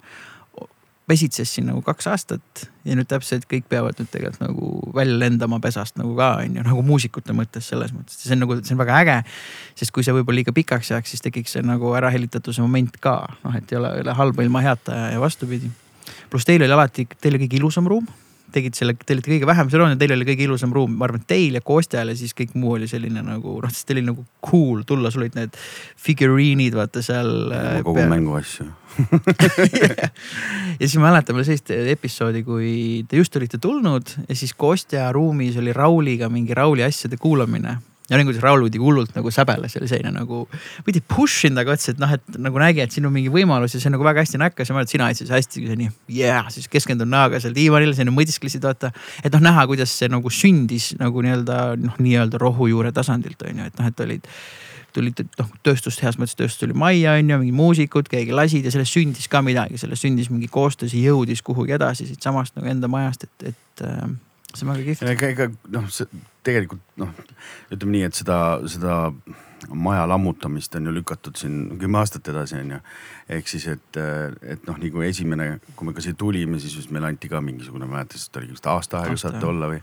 [1.08, 5.60] pesitses siin nagu kaks aastat ja nüüd täpselt kõik peavad nüüd tegelikult nagu välja lendama
[5.64, 8.80] pesast nagu ka on ju, nagu muusikute mõttes selles mõttes, see on nagu, see on
[8.80, 9.18] väga äge.
[9.80, 13.58] sest kui see võib-olla liiga pikaks jääks, siis tekiks see nagu ärahellitatuse moment ka, noh,
[13.60, 15.72] et ei ole, ei ole halba ilma heata ja, ja vastupidi.
[16.32, 18.08] pluss teil oli alati, teil oli kõige ilusam ruum
[18.54, 21.24] tegid selle, te olite kõige vähem olnud ja teil oli kõige ilusam ruum, ma arvan,
[21.24, 24.10] et teil ja Kostjal ja siis kõik muu oli selline nagu noh, sest teil oli
[24.12, 25.60] nagu cool tulla, sul olid need
[26.06, 27.34] figuriinid vaata seal.
[27.86, 28.10] kogu pea...
[28.14, 28.70] mänguasju
[30.80, 32.74] ja siis mäletan veel sellist episoodi, kui
[33.10, 37.80] te just olite tulnud ja siis Kostja ruumis oli Rauliga mingi Rauli asjade kuulamine
[38.22, 40.44] ja kuidas Raul kuidagi hullult nagu säbeles, oli selline nagu,
[40.86, 43.78] pidi push inud, aga ütles, et noh, et nagu nägi, et siin on mingi võimalus
[43.78, 46.50] ja see nagu väga hästi näkkas ja ma arvan, et sina andsid hästi nii yeah,,
[46.54, 48.94] siis keskendun näoga seal diivanil, siin mõtisklesid vaata.
[49.24, 53.72] et noh, näha, kuidas see nagu sündis nagu nii-öelda noh, nii-öelda rohujuure tasandilt on ju,
[53.72, 54.30] et noh, et olid
[54.94, 58.74] tulid noh, tööstust heas mõttes tööstus tuli majja, on ju, mingid muusikud, keegi lasid ja
[58.74, 62.90] sellest sündis ka midagi, sellest sündis mingi koostöö, see jõudis kuhugi edasi siitsamast nagu enda
[62.92, 63.86] majast, et, et
[64.54, 65.08] see on väga kihvt.
[65.14, 66.08] ega, ega noh, see
[66.46, 67.12] tegelikult noh,
[67.72, 68.38] ütleme nii, et seda,
[68.70, 69.00] seda
[69.72, 72.80] maja lammutamist on ju lükatud siin kümme aastat edasi, on ju.
[73.38, 74.00] ehk siis, et,
[74.56, 77.88] et noh, nii kui esimene, kui me ka siia tulime, siis meile anti ka mingisugune,
[77.88, 79.80] ma ei mäleta, vist oli vist aasta aega saate olla või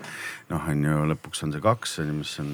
[0.52, 2.52] noh, on ju, lõpuks on see kaks, on ju, mis on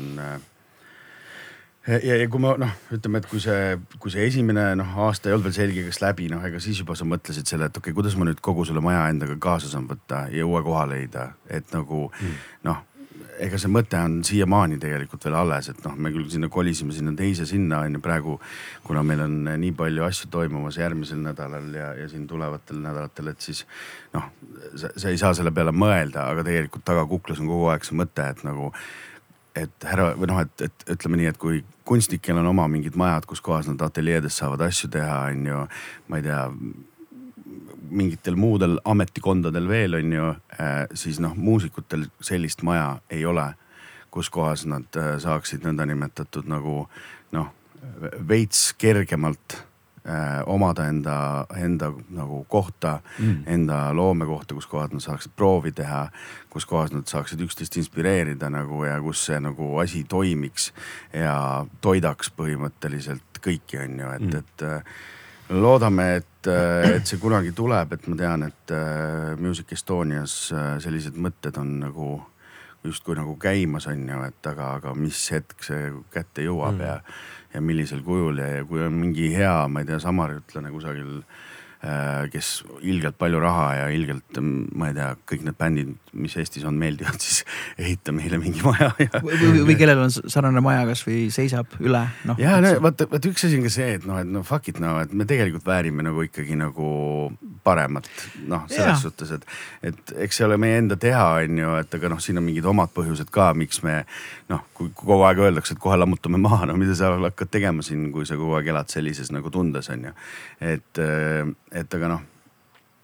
[1.87, 5.37] ja, ja, kui ma noh, ütleme, et kui see, kui see esimene noh, aasta ei
[5.37, 8.01] olnud veel selge, kas läbi, noh, ega siis juba sa mõtlesid selle, et okei okay,,
[8.01, 11.72] kuidas ma nüüd kogu selle maja endaga kaasa saan võtta ja uue koha leida, et
[11.77, 12.44] nagu mm.
[12.68, 12.85] noh
[13.42, 17.12] ega see mõte on siiamaani tegelikult veel alles, et noh, me küll sinna kolisime sinna
[17.16, 18.37] teise sinna on ju praegu,
[18.87, 23.49] kuna meil on nii palju asju toimumas järgmisel nädalal ja, ja siin tulevatel nädalatel, et
[23.49, 23.64] siis
[24.16, 24.31] noh,
[24.75, 28.44] sa ei saa selle peale mõelda, aga tegelikult tagakuklas on kogu aeg see mõte, et
[28.46, 28.72] nagu
[29.57, 33.27] et härra või noh, et, et ütleme nii, et kui kunstnikel on oma mingid majad,
[33.29, 35.62] kus kohas nad ateljeedes saavad asju teha, on ju.
[36.09, 36.40] ma ei tea,
[37.90, 43.53] mingitel muudel ametikondadel veel on ju, äh, siis noh, muusikutel sellist maja ei ole,
[44.11, 46.85] kus kohas nad äh, saaksid nõndanimetatud nagu
[47.37, 47.53] noh,
[48.29, 49.61] veits kergemalt
[50.09, 51.16] äh, omada enda,
[51.57, 56.07] enda nagu kohta mm., enda loomekohta, kus kohas nad saaksid proovi teha,
[56.51, 60.73] kus kohas nad saaksid üksteist inspireerida nagu ja kus see nagu asi toimiks
[61.14, 65.05] ja toidaks põhimõtteliselt kõiki, on ju, et mm., et äh,
[65.49, 70.77] loodame, et, äh, et see kunagi tuleb, et ma tean, et äh, Music Estonias äh,
[70.83, 72.09] sellised mõtted on nagu
[72.87, 76.87] justkui nagu käimas on ju, et aga, aga mis hetk see kätte jõuab mm.
[76.87, 77.01] ja
[77.57, 81.44] ja millisel kujul ja, ja kui on mingi hea, ma ei tea, samaritulane kusagil äh,
[82.33, 84.39] kes ilgelt palju raha ja ilgelt,
[84.75, 87.43] ma ei tea, kõik need bändid, mis Eestis on, meeldivad, siis
[87.79, 89.21] ehita meile mingi maja ja.
[89.21, 92.41] või, või, kellel on sarnane maja kasvõi seisab üle noh.
[92.41, 94.81] ja no vaata, vaata üks asi on ka see, et noh, et no fuck it
[94.83, 96.89] no, et me tegelikult väärime nagu ikkagi nagu
[97.67, 98.09] paremat
[98.49, 99.01] noh, selles ja.
[99.03, 99.47] suhtes, et,
[99.93, 102.67] et eks see ole meie enda teha, on ju, et aga noh, siin on mingid
[102.69, 104.01] omad põhjused ka, miks me
[104.51, 108.09] noh, kui kogu aeg öeldakse, et kohe lammutame maha, no mida sa hakkad tegema siin,
[108.15, 110.15] kui sa kogu aeg elad sellises nagu tundes on ju.
[110.61, 111.03] et,
[111.77, 112.23] et aga noh,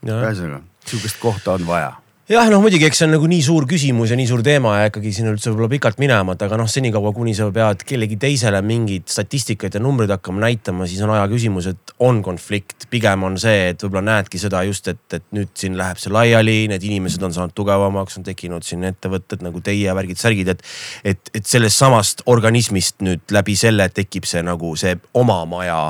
[0.07, 1.93] ühesõnaga sihukest kohta on vaja
[2.33, 4.91] jah, noh muidugi, eks see on nagu nii suur küsimus ja nii suur teema ja
[4.91, 9.11] ikkagi siin üldse võib-olla pikalt minemata, aga noh, senikaua kuni sa pead kellegi teisele mingit
[9.13, 12.87] statistikat ja numbreid hakkama näitama, siis on aja küsimus, et on konflikt.
[12.93, 16.57] pigem on see, et võib-olla näedki seda just, et, et nüüd siin läheb see laiali,
[16.73, 20.65] need inimesed on saanud tugevamaks, on tekkinud siin ettevõtted nagu teie värgid-särgid, et.
[21.05, 25.83] et, et sellest samast organismist nüüd läbi selle tekib see nagu see oma maja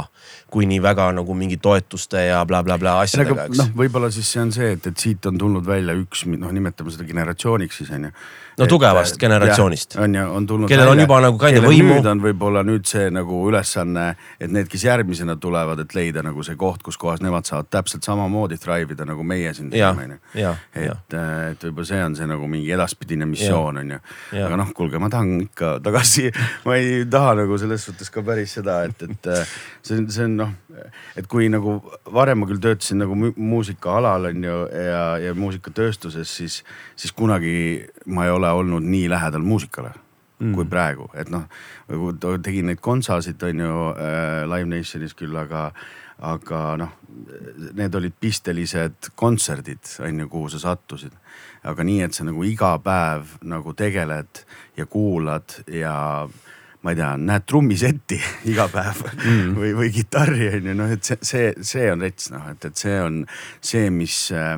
[0.52, 3.58] kui nii väga nagu mingi toetuste ja blablabla bla, bla asjadega, eks.
[3.62, 6.94] noh, võib-olla siis see on see, et, et siit on tulnud välja üks, noh, nimetame
[6.94, 8.14] seda generatsiooniks siis on ju
[8.58, 9.96] no tugevast et, generatsioonist.
[9.96, 10.68] on ju, on tulnud.
[10.68, 11.96] kellel on juba nagu kind of võimu.
[11.96, 14.06] nüüd on võib-olla nüüd see nagu ülesanne,
[14.40, 18.04] et need, kes järgmisena tulevad, et leida nagu see koht, kus kohas nemad saavad täpselt
[18.06, 20.54] samamoodi thrive ida nagu meie siin teeme, on ju.
[20.84, 24.00] et, et võib-olla see on see nagu mingi edaspidine missioon, on ju.
[24.44, 26.28] aga noh, kuulge, ma tahan ikka tagasi
[26.66, 29.32] ma ei taha nagu selles suhtes ka päris seda, et, et
[29.82, 30.52] see on, see on noh,
[31.18, 31.78] et kui nagu
[32.12, 36.62] varem ma küll töötasin nagu muusikaalal on ju ja, ja muusikatööstuses, siis,
[36.96, 37.54] siis kunagi
[38.06, 39.94] ma ei ole olnud nii lähedal muusikale
[40.42, 40.52] mm.
[40.56, 41.46] kui praegu, et noh,
[42.42, 45.70] tegin neid kontsasid, on ju äh, Live Nationis küll, aga,
[46.32, 46.94] aga noh,
[47.76, 51.14] need olid pistelised kontserdid, on ju, kuhu sa sattusid.
[51.62, 54.42] aga nii, et sa nagu iga päev nagu tegeled
[54.76, 56.26] ja kuulad ja
[56.82, 58.18] ma ei tea, näed trummisetti
[58.52, 59.54] iga päev mm.
[59.58, 62.84] või, või kitarri on ju, noh, et see, see, see on rets noh, et, et
[62.84, 63.22] see on
[63.60, 64.56] see, mis äh,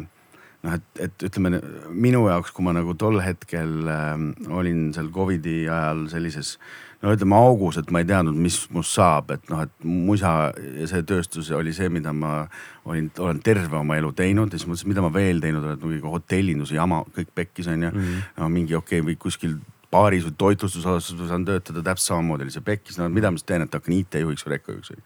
[0.65, 1.61] noh, et, et ütleme
[1.93, 4.17] minu jaoks, kui ma nagu tol hetkel äh,
[4.49, 6.57] olin seal Covidi ajal sellises
[7.05, 10.89] no ütleme augus, et ma ei teadnud, mis must saab, et noh, et musa ja
[10.89, 12.47] see tööstus oli see, mida ma
[12.89, 16.15] olin, olen terve oma elu teinud ja siis mõtlesin, mida ma veel teinud olen, mingi
[16.15, 18.01] hotellinduse jama, kõik pekkis on ju mm.
[18.01, 18.27] -hmm.
[18.41, 19.59] no mingi okei okay, või kuskil
[19.95, 23.65] baaris või toitlustusasutuses saan töötada täpselt samamoodi oli see pekkis, no mida ma siis teen,
[23.65, 25.03] et hakkan IT-juhiks või rekkajuhiks või.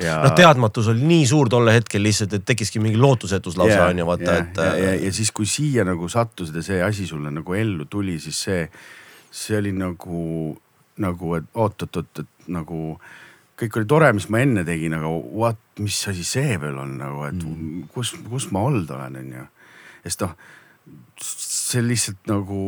[0.00, 0.16] Ja...
[0.24, 4.08] noh, teadmatus oli nii suur tol hetkel lihtsalt, et tekkiski mingi lootusetus lausa on ju
[4.08, 4.62] vaata, et.
[4.62, 8.16] Ja, ja, ja siis, kui siia nagu sattusid ja see asi sulle nagu ellu tuli,
[8.22, 8.64] siis see,
[9.42, 10.24] see oli nagu
[11.00, 12.80] nagu, et oot-oot-oot, et nagu
[13.60, 17.24] kõik oli tore, mis ma enne tegin, aga what, mis asi see veel on nagu,
[17.28, 17.88] et mm.
[17.94, 19.46] kus, kus ma olnud olen, on ju.
[20.04, 20.34] sest noh,
[21.70, 22.60] see lihtsalt nagu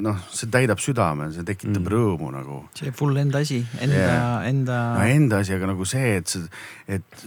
[0.00, 1.92] noh, see täidab südame, see tekitab mm.
[1.94, 2.62] rõõmu nagu.
[2.78, 4.82] see full enda asi, enda yeah., enda.
[4.96, 6.46] no enda asi, aga nagu see, et see,
[6.88, 7.24] et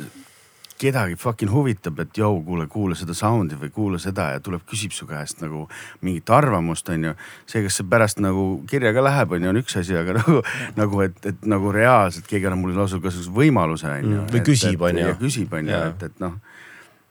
[0.84, 4.96] kedagi fucking huvitab, et jõu, kuule, kuula seda sound'i või kuula seda ja tuleb, küsib
[4.96, 5.68] su käest nagu
[6.04, 7.14] mingit arvamust, on ju.
[7.48, 10.42] see, kas see pärast nagu kirja ka läheb, on ju, on üks asi, aga nagu,
[10.80, 14.18] nagu, et, et nagu reaalselt keegi annab mulle lausa kasvõi võimaluse, on ju.
[14.18, 15.16] Mm, või küsib, on ju.
[15.22, 16.42] küsib, on ju, et, et noh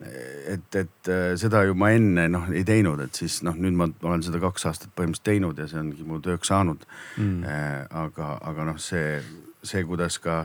[0.02, 3.88] et, et äh, seda ju ma enne noh ei teinud, et siis noh, nüüd ma
[4.02, 6.84] olen seda kaks aastat põhimõtteliselt teinud ja see ongi mu tööks saanud
[7.16, 7.40] mm..
[7.46, 9.18] Äh, aga, aga noh, see,
[9.62, 10.44] see, kuidas ka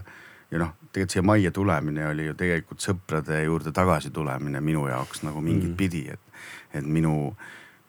[0.52, 5.24] ja noh, tegelikult siia majja tulemine oli ju tegelikult sõprade juurde tagasi tulemine minu jaoks
[5.28, 5.78] nagu mingit mm.
[5.80, 6.44] pidi, et,
[6.80, 7.34] et minu,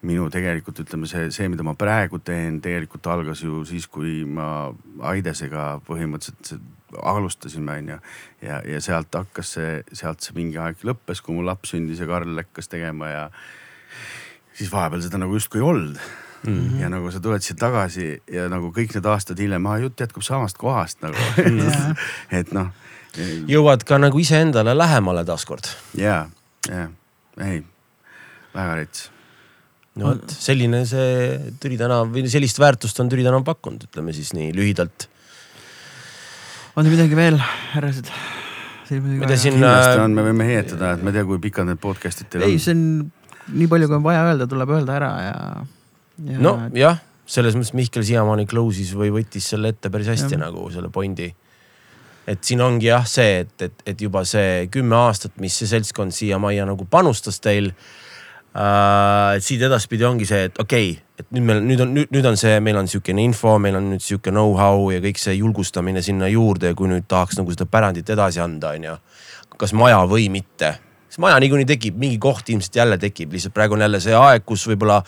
[0.09, 4.72] minu tegelikult ütleme, see, see, mida ma praegu teen, tegelikult algas ju siis, kui ma
[5.12, 7.98] Aidesega põhimõtteliselt alustasime, onju.
[8.42, 12.09] ja, ja sealt hakkas see, sealt see mingi aeg lõppes, kui mu laps sündis ja
[12.09, 13.27] Karl hakkas tegema ja
[14.57, 16.01] siis vahepeal seda nagu justkui ei olnud
[16.38, 16.81] Mm -hmm.
[16.83, 20.59] ja nagu sa tuled siia tagasi ja nagu kõik need aastad hiljem, jutt jätkub samast
[20.59, 21.16] kohast nagu
[22.38, 22.70] et noh.
[23.48, 25.66] jõuad ka nagu iseendale lähemale taaskord.
[25.94, 26.31] ja,
[26.70, 26.88] ja,
[27.42, 27.64] ei,
[28.55, 29.11] väga rets
[29.98, 34.33] no vot, selline see Türi tänav või sellist väärtust on Türi tänav pakkunud, ütleme siis
[34.37, 35.09] nii lühidalt.
[36.79, 37.41] On teil midagi veel,
[37.75, 38.11] härrased?
[38.88, 39.59] mida siin.
[39.59, 42.53] kindlasti on, me võime heietada, et ma ei tea, kui pikad need podcast'id teil on.
[42.55, 42.85] ei, see on
[43.59, 45.35] nii palju, kui on vaja öelda, tuleb öelda ära ja
[46.25, 46.38] ja....
[46.41, 50.43] nojah, selles mõttes Mihkel siiamaani close'is või võttis selle ette päris hästi ja.
[50.47, 51.29] nagu selle pointi.
[52.29, 56.14] et siin ongi jah see, et, et, et juba see kümme aastat, mis see seltskond
[56.14, 57.73] siiamaia nagu panustas teil
[58.55, 59.37] äh,.
[59.37, 62.37] et siit edaspidi ongi see, et okei okay,, et nüüd meil, nüüd on, nüüd on
[62.38, 66.31] see, meil on sihukene info, meil on nüüd sihuke know-how ja kõik see julgustamine sinna
[66.31, 68.98] juurde ja kui nüüd tahaks nagu seda pärandit edasi anda, on ju.
[69.59, 70.76] kas maja või mitte
[71.09, 74.44] see maja niikuinii tekib, mingi koht ilmselt jälle tekib, lihtsalt praegu on jälle see aeg,
[74.46, 75.00] kus võib-olla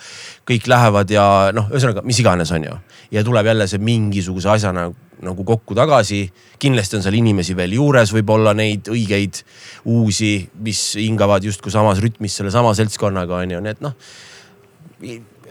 [0.49, 2.77] kõik lähevad ja noh, ühesõnaga mis iganes, on ju.
[3.15, 4.89] ja tuleb jälle see mingisuguse asjana
[5.21, 6.31] nagu kokku tagasi.
[6.59, 9.43] kindlasti on seal inimesi veel juures, võib-olla neid õigeid
[9.85, 13.95] uusi, mis hingavad justkui samas rütmis sellesama seltskonnaga on ju, nii et noh.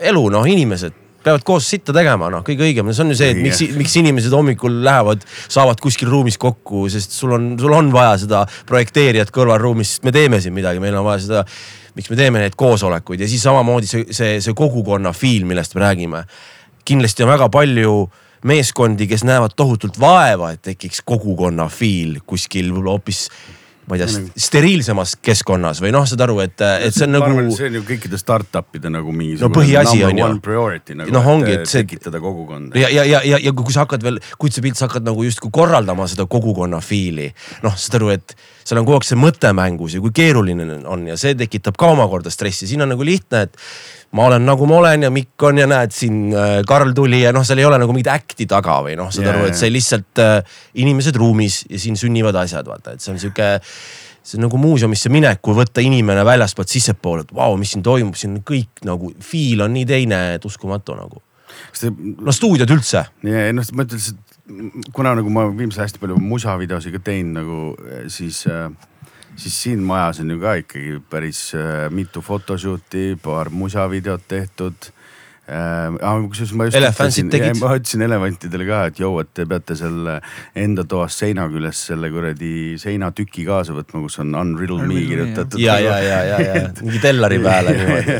[0.00, 3.40] Elu noh, inimesed peavad koos sitta tegema, noh, kõige õigem, see on ju see, et
[3.44, 8.14] miks, miks inimesed hommikul lähevad, saavad kuskil ruumis kokku, sest sul on, sul on vaja
[8.22, 11.44] seda projekteerijat kõrvalruumis, sest me teeme siin midagi, meil on vaja seda.
[11.90, 15.82] miks me teeme neid koosolekuid ja siis samamoodi see, see, see kogukonna feel, millest me
[15.82, 16.24] räägime.
[16.86, 17.94] kindlasti on väga palju
[18.46, 23.28] meeskondi, kes näevad tohutult vaeva, et tekiks kogukonna feel kuskil hoopis
[23.90, 27.42] ma ei tea, nagu- steriilsemas keskkonnas või noh, saad aru, et, et see on nagu.
[27.57, 29.50] see on ju kõikide startup'ide nagu mingisugune.
[29.50, 30.31] no põhiasi on ju.
[30.44, 32.79] priority nagu no,, ongi, et see, tekitada kogukonda.
[32.79, 35.26] ja, ja, ja, ja, ja kui sa hakkad veel, kuid sa pilt, sa hakkad nagu
[35.26, 37.31] justkui korraldama seda kogukonna feel'i.
[37.66, 38.37] noh, saad aru, et
[38.70, 41.90] seal on kogu aeg see mõte mängus ja kui keeruline on ja see tekitab ka
[41.94, 43.56] omakorda stressi, siin on nagu lihtne, et
[44.16, 47.35] ma olen nagu ma olen ja Mikk on ja näed siin äh, Karl tuli ja
[47.35, 49.72] noh, seal ei ole nagu mingit äkti taga või noh, saad yeah, aru, et see
[49.74, 53.50] lihtsalt äh, inimesed ruumis ja siin sünnivad asjad, vaata, et see on sihuke
[54.22, 58.18] see on nagu muuseumisse minek, kui võtta inimene väljastpoolt sissepoole, et vau, mis siin toimub,
[58.18, 61.22] siin kõik nagu feel on nii teine, et uskumatu nagu.
[61.76, 61.90] Te...
[61.90, 63.06] no stuudiod üldse.
[63.26, 64.39] ja noh, ma ütlen lihtsalt,
[64.92, 67.58] kuna nagu ma viimsel hästi palju musavideosid ka teinud nagu
[68.12, 68.70] siis äh,
[69.40, 74.90] siis siin majas on ju ka ikkagi päris äh, mitu photoshoot'i, paar musavideot tehtud
[75.50, 76.26] äh,.
[76.28, 80.18] kusjuures ma just ütlesin, ma ütlesin elevantidele ka, et jõu, et te peate selle
[80.58, 85.60] enda toas seina küljes selle kuradi seinatüki kaasa võtma, kus on Unriddle Me kirjutatud.
[85.62, 88.18] ja, ja, ja, ja, ja mingi tellari peale niimoodi.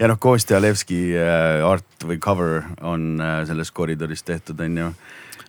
[0.00, 4.90] ja noh, Kostja Levski äh, art või cover on äh, selles koridoris tehtud, on ju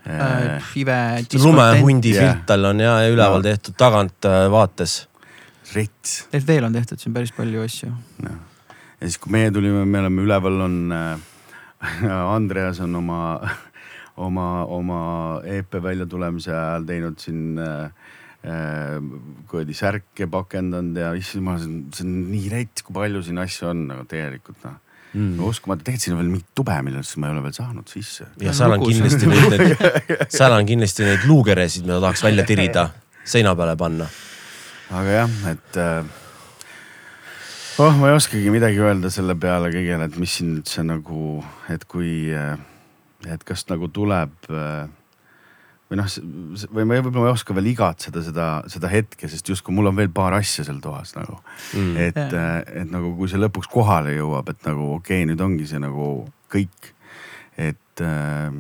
[0.06, 0.64] äh,.
[0.76, 0.98] Ive.
[1.44, 2.34] lumehundi yeah.
[2.34, 3.46] pilt tal on ja, ja üleval no.
[3.48, 5.08] tehtud tagant äh, vaates.
[5.74, 6.28] rets.
[6.34, 7.92] et veel on tehtud siin päris palju asju
[8.24, 8.36] no..
[9.00, 13.22] ja siis, kui meie tulime, me oleme üleval on äh,, Andreas on oma
[14.28, 15.02] oma, oma
[15.46, 17.92] EP väljatulemise ajal teinud siin äh,
[18.48, 18.98] äh,
[19.50, 21.62] kuradi särke pakendanud ja issand jumal,
[21.94, 25.40] see on, nii rets, kui palju siin asju on nagu tegelikult noh mm..
[25.48, 28.30] uskumatu, tegelikult siin on veel mingit tube, millesse ma ei ole veel saanud sisse.
[28.46, 29.58] ja seal on kindlasti neid,
[30.34, 32.88] seal on kindlasti neid luukeresid, mida tahaks välja tirida,
[33.28, 34.10] seina peale panna.
[34.98, 36.16] aga jah, et äh,
[37.84, 41.42] oh, ma ei oskagi midagi öelda selle peale kõigele, et mis siin üldse nagu,
[41.74, 42.32] et kui,
[43.28, 44.88] et kas nagu tuleb äh,
[45.88, 46.08] või noh,
[46.76, 49.96] või ma võib-olla ma ei oska veel igatseda seda, seda hetke, sest justkui mul on
[50.00, 51.40] veel paar asja seal toas nagu
[51.74, 51.98] mm..
[52.10, 55.68] et Jaa., et nagu kui see lõpuks kohale jõuab, et nagu okei okay,, nüüd ongi
[55.70, 56.92] see nagu kõik.
[57.58, 58.52] et äh,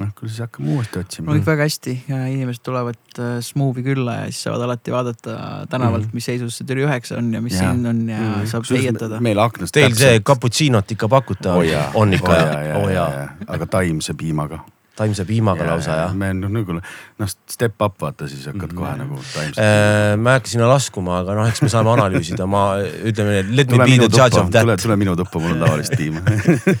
[0.00, 1.46] noh, küll siis hakkame uuesti otsima mul kõik.
[1.52, 5.36] väga hästi, inimesed tulevad äh, Smooth'i külla ja siis saavad alati vaadata
[5.70, 7.70] tänavalt, mis seisus see Türi üheksa on ja mis Jaa.
[7.74, 8.46] siin on ja Mhm.
[8.50, 9.20] saab heietada.
[9.20, 9.74] meil aknast.
[9.76, 12.78] Teil see cappuccino't ikka pakute on, on ikka jah?
[12.80, 14.64] oo jaa, aga taimse piimaga.
[14.98, 16.14] Taimse piimaga lausa jah.
[16.14, 19.58] me noh nagu noh step up vaata siis hakkad kohe nagu taimse.
[19.62, 23.72] Äh, ma ei hakka sinna laskuma, aga noh, eks me saame analüüsida, ma ütleme, let
[23.72, 24.84] me tule be the judge tuppa of, tule, that.
[24.84, 26.22] tule minu tuppa, mul on tavalist tiimi.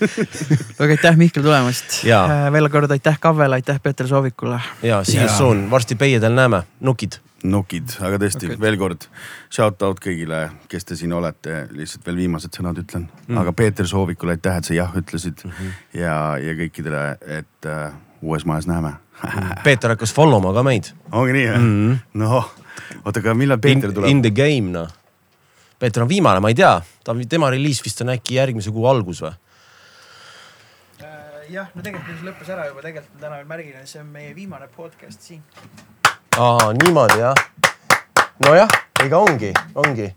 [0.80, 2.00] väga aitäh Mihkel tulemast.
[2.06, 2.50] Jaa.
[2.54, 4.60] veel kord aitäh Kavele, aitäh Peeter Soovikule.
[4.86, 5.36] ja see Jaa.
[5.38, 7.18] soon, varsti peiedel näeme, nukid.
[7.44, 8.60] nukid, aga tõesti okay.
[8.60, 9.08] veel kord
[9.52, 13.42] shout out kõigile, kes te siin olete, lihtsalt veel viimased sõnad ütlen mm..
[13.42, 15.76] aga Peeter Soovikule aitäh, et sa jah ütlesid mm -hmm.
[16.00, 17.04] ja, ja kõikidele,
[17.42, 17.92] et uh,
[18.24, 18.94] uues majas näeme.
[19.64, 20.90] Peeter hakkas follow ma ka meid.
[21.12, 21.98] ongi nii või mm -hmm.?
[22.24, 22.50] noh,
[23.04, 24.22] oota, aga millal In, Peeter tuleb in?
[24.22, 24.90] the game noh.
[25.78, 29.22] Peeter on viimane, ma ei tea, ta, tema reliis vist on äkki järgmise kuu algus
[29.22, 29.34] või?
[31.50, 34.34] jah, no tegelikult see lõppes ära juba, tegelikult on täna veel märgiline, see on meie
[34.34, 35.42] viimane podcast siin.
[36.38, 37.34] aa, niimoodi jah.
[38.46, 38.68] nojah,
[39.04, 40.14] ega ongi, ongi